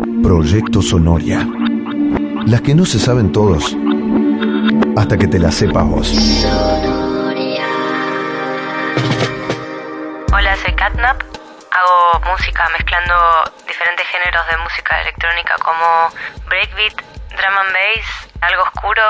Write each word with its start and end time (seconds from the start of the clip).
Proyecto 0.00 0.80
Sonoria. 0.80 1.46
Las 2.46 2.62
que 2.62 2.74
no 2.74 2.86
se 2.86 2.98
saben 2.98 3.32
todos 3.32 3.76
hasta 4.96 5.18
que 5.18 5.26
te 5.26 5.38
las 5.38 5.54
sepas 5.54 5.84
vos. 5.84 6.12
Hola, 10.32 10.56
soy 10.56 10.72
Catnap. 10.74 11.20
Hago 11.70 12.20
música 12.30 12.68
mezclando 12.70 13.14
diferentes 13.66 14.06
géneros 14.06 14.46
de 14.48 14.56
música 14.58 15.00
electrónica 15.02 15.56
como 15.62 16.08
breakbeat, 16.48 16.96
drum 17.36 17.56
and 17.58 17.72
bass, 17.72 18.28
algo 18.40 18.62
oscuro, 18.62 19.02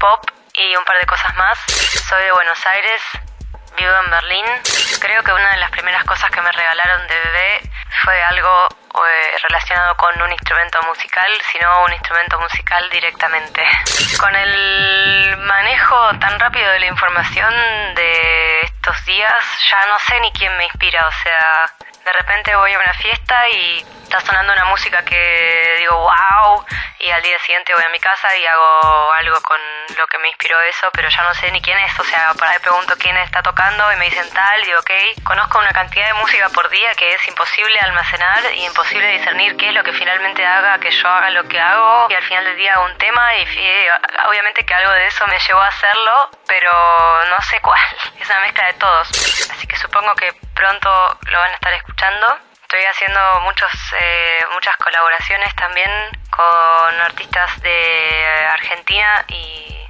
pop 0.00 0.26
y 0.54 0.76
un 0.76 0.84
par 0.84 0.98
de 0.98 1.06
cosas 1.06 1.34
más. 1.36 1.58
Soy 2.08 2.22
de 2.24 2.32
Buenos 2.32 2.58
Aires, 2.66 3.00
vivo 3.78 3.92
en 4.04 4.10
Berlín. 4.10 4.46
Creo 5.00 5.22
que 5.22 5.32
una 5.32 5.50
de 5.52 5.58
las 5.58 5.70
primeras 5.70 6.04
cosas 6.04 6.30
que 6.30 6.42
me 6.42 6.50
regalaron 6.50 7.06
de 7.06 7.14
bebé 7.14 7.70
fue 8.02 8.20
algo 8.24 8.50
eh, 8.94 9.38
relacionado 9.48 9.96
con 9.96 10.20
un 10.20 10.32
instrumento 10.32 10.80
musical, 10.82 11.30
sino 11.50 11.84
un 11.84 11.92
instrumento 11.92 12.38
musical 12.38 12.88
directamente. 12.90 13.62
Con 14.20 14.34
el 14.34 15.36
manejo 15.38 16.18
tan 16.18 16.38
rápido 16.38 16.70
de 16.72 16.80
la 16.80 16.86
información 16.86 17.52
de 17.94 18.60
estos 18.60 19.04
días, 19.06 19.44
ya 19.70 19.86
no 19.86 19.98
sé 19.98 20.20
ni 20.20 20.30
quién 20.32 20.56
me 20.56 20.64
inspira, 20.64 21.06
o 21.08 21.12
sea, 21.12 21.72
de 22.04 22.12
repente 22.12 22.54
voy 22.54 22.72
a 22.72 22.78
una 22.78 22.94
fiesta 22.94 23.48
y 23.48 23.84
está 24.02 24.20
sonando 24.20 24.52
una 24.52 24.66
música 24.66 25.02
que 25.04 25.76
digo 25.78 25.96
wow 25.96 26.64
y 27.02 27.10
al 27.10 27.20
día 27.20 27.36
siguiente 27.40 27.74
voy 27.74 27.82
a 27.82 27.88
mi 27.88 27.98
casa 27.98 28.34
y 28.36 28.46
hago 28.46 29.12
algo 29.14 29.40
con 29.42 29.58
lo 29.98 30.06
que 30.06 30.18
me 30.18 30.28
inspiró 30.28 30.60
eso, 30.62 30.88
pero 30.92 31.08
ya 31.08 31.22
no 31.24 31.34
sé 31.34 31.50
ni 31.50 31.60
quién 31.60 31.76
es, 31.78 31.98
o 31.98 32.04
sea, 32.04 32.32
para 32.34 32.52
ahí 32.52 32.58
pregunto 32.60 32.94
quién 32.96 33.16
está 33.16 33.42
tocando 33.42 33.92
y 33.92 33.96
me 33.96 34.04
dicen 34.04 34.32
tal, 34.32 34.62
y 34.62 34.66
digo 34.66 34.78
ok, 34.78 34.90
conozco 35.24 35.58
una 35.58 35.72
cantidad 35.72 36.06
de 36.06 36.14
música 36.14 36.48
por 36.50 36.68
día 36.68 36.94
que 36.94 37.12
es 37.12 37.26
imposible 37.26 37.80
almacenar 37.80 38.54
y 38.54 38.66
imposible 38.66 39.18
discernir 39.18 39.56
qué 39.56 39.70
es 39.70 39.74
lo 39.74 39.82
que 39.82 39.92
finalmente 39.92 40.46
haga 40.46 40.78
que 40.78 40.92
yo 40.92 41.08
haga 41.08 41.30
lo 41.30 41.42
que 41.48 41.58
hago. 41.58 42.06
Y 42.08 42.14
al 42.14 42.22
final 42.22 42.44
del 42.44 42.56
día 42.56 42.74
hago 42.74 42.84
un 42.84 42.98
tema 42.98 43.34
y 43.34 43.46
obviamente 44.28 44.64
que 44.64 44.72
algo 44.72 44.92
de 44.92 45.06
eso 45.08 45.26
me 45.26 45.40
llevó 45.40 45.60
a 45.60 45.66
hacerlo, 45.66 46.30
pero 46.46 46.70
no 47.30 47.42
sé 47.42 47.60
cuál, 47.60 47.80
es 48.20 48.30
una 48.30 48.40
mezcla 48.42 48.66
de 48.66 48.74
todos, 48.74 49.08
así 49.50 49.66
que 49.66 49.76
supongo 49.76 50.14
que 50.14 50.32
pronto 50.54 51.18
lo 51.26 51.38
van 51.40 51.50
a 51.50 51.54
estar 51.54 51.72
escuchando. 51.72 52.38
Estoy 52.62 52.84
haciendo 52.84 53.40
muchos, 53.40 53.70
eh, 53.98 54.46
muchas 54.52 54.76
colaboraciones 54.76 55.54
también 55.56 55.90
con 56.36 57.00
artistas 57.02 57.60
de 57.60 58.26
Argentina 58.52 59.24
y 59.28 59.81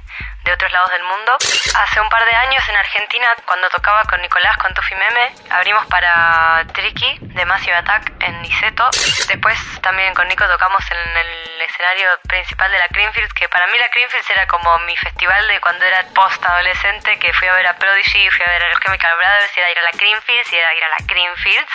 de 0.43 0.51
otros 0.51 0.71
lados 0.71 0.91
del 0.91 1.03
mundo. 1.03 1.37
Hace 1.79 2.01
un 2.01 2.09
par 2.09 2.25
de 2.25 2.35
años 2.35 2.67
en 2.67 2.75
Argentina, 2.75 3.27
cuando 3.45 3.69
tocaba 3.69 4.01
con 4.09 4.21
Nicolás, 4.21 4.57
con 4.57 4.73
Tufi 4.73 4.95
Meme, 4.95 5.33
abrimos 5.49 5.85
para 5.87 6.65
Tricky 6.73 7.17
de 7.21 7.45
Massive 7.45 7.75
Attack 7.75 8.11
en 8.19 8.41
Niceto. 8.41 8.89
Después 9.27 9.57
también 9.81 10.13
con 10.13 10.27
Nico 10.27 10.45
tocamos 10.47 10.83
en 10.91 11.17
el 11.17 11.61
escenario 11.61 12.09
principal 12.27 12.71
de 12.71 12.77
la 12.77 12.87
Creamfields, 12.89 13.33
que 13.33 13.47
para 13.49 13.67
mí 13.67 13.77
la 13.77 13.89
Creamfields 13.89 14.29
era 14.29 14.47
como 14.47 14.77
mi 14.79 14.95
festival 14.97 15.47
de 15.47 15.59
cuando 15.61 15.85
era 15.85 16.03
post-adolescente, 16.13 17.17
que 17.19 17.33
fui 17.33 17.47
a 17.47 17.53
ver 17.53 17.67
a 17.67 17.75
Prodigy, 17.77 18.29
fui 18.29 18.45
a 18.45 18.49
ver 18.49 18.63
a 18.63 18.69
los 18.69 18.79
Chemical 18.81 19.15
Brothers, 19.17 19.57
y 19.57 19.59
era 19.59 19.71
ir 19.71 19.79
a 19.79 19.81
la 19.81 19.91
Creamfields, 19.91 20.53
y 20.53 20.55
era 20.55 20.73
ir 20.73 20.83
a 20.83 20.89
la 20.89 21.07
Creamfields, 21.07 21.73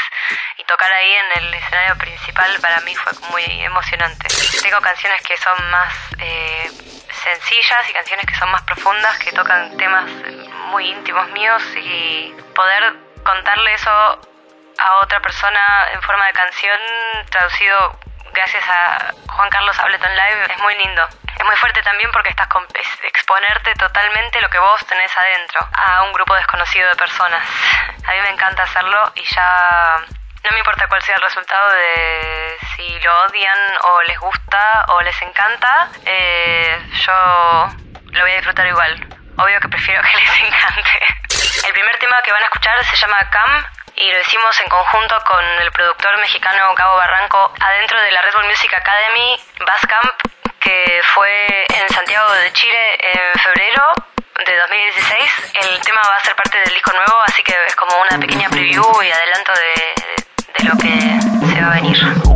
y 0.58 0.64
tocar 0.64 0.92
ahí 0.92 1.12
en 1.12 1.42
el 1.42 1.54
escenario 1.54 1.96
principal 1.96 2.58
para 2.60 2.80
mí 2.80 2.94
fue 2.94 3.12
muy 3.30 3.44
emocionante. 3.62 4.28
Tengo 4.62 4.80
canciones 4.80 5.22
que 5.22 5.36
son 5.36 5.70
más... 5.70 5.94
Eh, 6.18 6.97
sencillas 7.18 7.88
y 7.88 7.92
canciones 7.92 8.26
que 8.26 8.34
son 8.34 8.50
más 8.50 8.62
profundas, 8.62 9.18
que 9.18 9.32
tocan 9.32 9.76
temas 9.76 10.10
muy 10.70 10.90
íntimos 10.90 11.28
míos 11.30 11.62
y 11.76 12.34
poder 12.54 12.94
contarle 13.24 13.74
eso 13.74 13.90
a 13.90 14.96
otra 15.02 15.20
persona 15.20 15.88
en 15.92 16.02
forma 16.02 16.26
de 16.26 16.32
canción 16.32 16.78
traducido 17.30 17.98
gracias 18.32 18.64
a 18.68 19.12
Juan 19.32 19.50
Carlos 19.50 19.78
Ableton 19.78 20.14
Live 20.14 20.52
es 20.54 20.62
muy 20.62 20.74
lindo. 20.76 21.02
Es 21.38 21.44
muy 21.44 21.56
fuerte 21.56 21.82
también 21.82 22.10
porque 22.12 22.30
estás 22.30 22.46
con 22.48 22.64
exponerte 23.02 23.74
totalmente 23.74 24.40
lo 24.40 24.50
que 24.50 24.58
vos 24.58 24.86
tenés 24.86 25.10
adentro 25.16 25.68
a 25.72 26.02
un 26.04 26.12
grupo 26.12 26.34
desconocido 26.34 26.88
de 26.88 26.96
personas. 26.96 27.42
A 28.06 28.12
mí 28.12 28.20
me 28.22 28.30
encanta 28.30 28.62
hacerlo 28.62 29.12
y 29.14 29.24
ya 29.24 29.96
no 30.44 30.50
me 30.52 30.58
importa 30.58 30.86
cuál 30.88 31.02
sea 31.02 31.16
el 31.16 31.22
resultado 31.22 31.70
de 31.72 32.56
si 32.76 32.98
lo 33.00 33.22
odian 33.24 33.58
o 33.82 34.02
les 34.02 34.18
gusta 34.18 34.84
o 34.88 35.00
les 35.02 35.20
encanta, 35.22 35.88
eh, 36.04 36.78
yo 36.92 37.68
lo 38.12 38.20
voy 38.22 38.32
a 38.32 38.36
disfrutar 38.36 38.66
igual. 38.66 38.94
Obvio 39.36 39.60
que 39.60 39.68
prefiero 39.68 40.02
que 40.08 40.16
les 40.16 40.40
encante. 40.40 41.00
El 41.66 41.72
primer 41.72 41.98
tema 41.98 42.20
que 42.22 42.32
van 42.32 42.42
a 42.42 42.46
escuchar 42.46 42.84
se 42.84 42.96
llama 42.96 43.28
Cam 43.30 43.64
y 43.96 44.12
lo 44.12 44.20
hicimos 44.20 44.60
en 44.60 44.68
conjunto 44.68 45.18
con 45.24 45.44
el 45.44 45.72
productor 45.72 46.16
mexicano 46.18 46.74
Gabo 46.74 46.96
Barranco 46.96 47.52
adentro 47.60 48.00
de 48.00 48.12
la 48.12 48.22
Red 48.22 48.32
Bull 48.34 48.46
Music 48.46 48.72
Academy 48.72 49.40
Camp 49.88 50.14
que 50.60 51.00
fue 51.14 51.66
en 51.74 51.88
Santiago 51.88 52.32
de 52.32 52.52
Chile 52.52 52.98
en 53.00 53.40
febrero 53.40 53.94
de 54.46 54.56
2016. 54.56 55.52
El 55.54 55.80
tema 55.80 56.00
va 56.08 56.16
a 56.16 56.20
ser 56.20 56.34
parte 56.36 56.58
del 56.58 56.70
disco 56.70 56.92
nuevo, 56.92 57.20
así 57.26 57.42
que 57.42 57.54
es 57.66 57.74
como 57.76 57.96
una 57.98 58.18
pequeña 58.18 58.48
preview 58.48 59.02
y 59.02 59.06
de 59.06 59.26
lo 60.68 60.76
que 60.76 61.20
se 61.46 61.60
va 61.60 61.72
a 61.72 61.80
venir. 61.80 62.27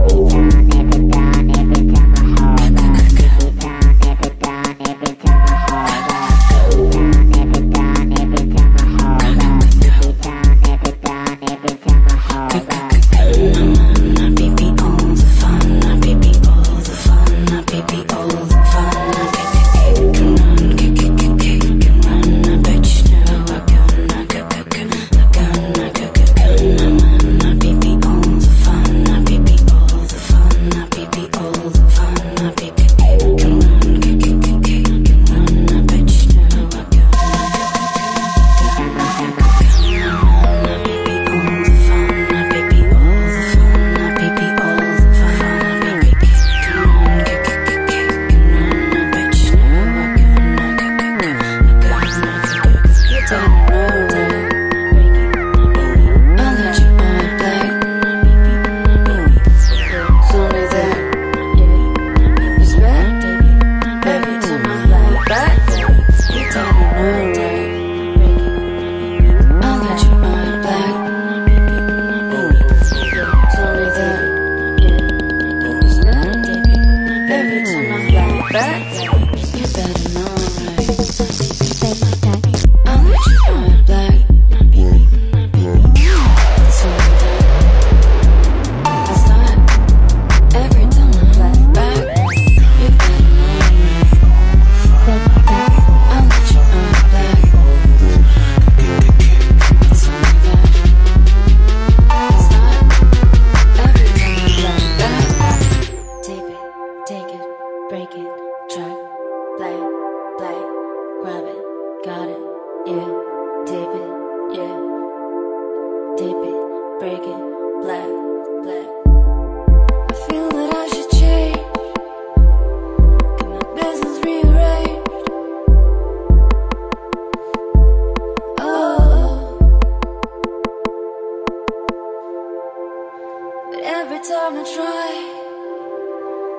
every 133.84 134.19
time 134.19 134.55
I 134.55 134.64
try, 134.75 135.11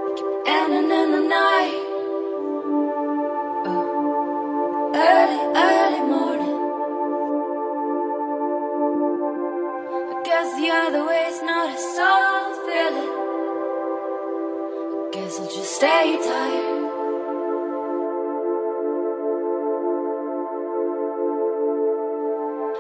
it 0.07 0.15
keep 0.17 0.27
ending 0.45 0.91
in 0.91 1.11
the 1.11 1.21
night. 1.29 1.79
Oh, 3.65 4.91
early, 4.93 5.39
early 5.55 6.03
morning. 6.11 6.57
I 10.11 10.21
guess 10.25 10.49
the 10.59 10.69
other 10.69 11.03
way's 11.07 11.41
not 11.43 11.69
a 11.69 11.77
soul 11.95 12.53
feeling. 12.65 13.13
I 14.99 15.09
guess 15.13 15.39
I'll 15.39 15.47
just 15.47 15.75
stay 15.75 16.17
tired. 16.27 16.83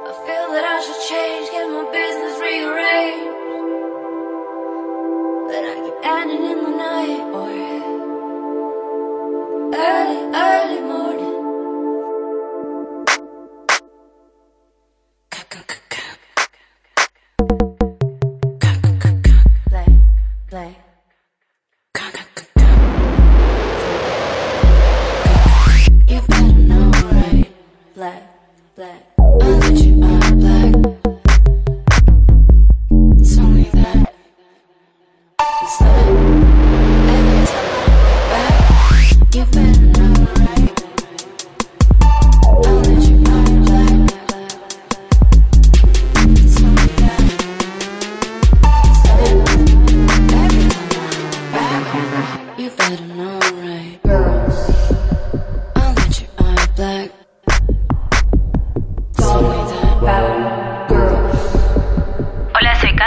I 0.03 0.11
feel 0.27 0.47
that 0.51 0.65
I 0.65 0.77
should 0.83 1.01
change, 1.09 1.49
get 1.51 1.67
my 1.69 1.83
business 1.91 2.39
rearranged. 2.39 2.82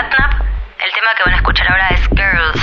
El 0.06 0.92
tema 0.92 1.10
que 1.16 1.22
van 1.24 1.32
a 1.32 1.36
escuchar 1.36 1.66
ahora 1.68 1.88
es 1.88 2.08
Girls. 2.14 2.62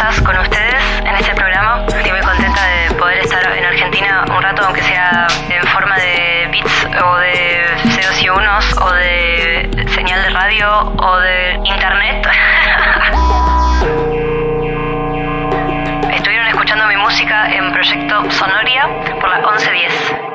Con 0.00 0.34
ustedes 0.38 0.82
en 1.04 1.14
este 1.14 1.34
programa. 1.34 1.84
Estoy 1.86 2.10
muy 2.10 2.22
contenta 2.22 2.66
de 2.66 2.94
poder 2.94 3.18
estar 3.18 3.44
en 3.54 3.66
Argentina 3.66 4.24
un 4.34 4.42
rato, 4.42 4.64
aunque 4.64 4.82
sea 4.82 5.26
en 5.50 5.62
forma 5.66 5.94
de 5.98 6.48
bits 6.50 6.86
o 7.04 7.16
de 7.18 7.68
ceros 7.90 8.22
y 8.22 8.30
unos 8.30 8.78
o 8.78 8.92
de 8.94 9.68
señal 9.94 10.22
de 10.22 10.30
radio 10.30 10.94
o 10.96 11.18
de 11.18 11.60
internet. 11.64 12.26
Estuvieron 16.14 16.48
escuchando 16.48 16.86
mi 16.86 16.96
música 16.96 17.52
en 17.52 17.70
Proyecto 17.70 18.30
Sonoria 18.30 18.88
por 19.20 19.28
la 19.28 19.40
1110. 19.40 20.29